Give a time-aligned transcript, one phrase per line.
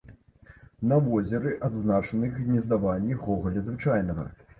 [0.91, 4.27] На возеры адзначаны гнездаванні гогаля звычайнага.